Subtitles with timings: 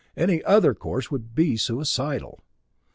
[0.17, 2.43] Any other course would be suicidal.